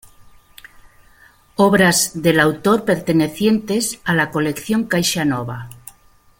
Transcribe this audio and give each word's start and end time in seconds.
Obras 1.57 2.19
del 2.23 2.39
autor 2.39 2.85
pertenecientes 2.85 3.99
a 4.03 4.15
la 4.15 4.31
Colección 4.31 4.85
Caixanova 4.87 5.69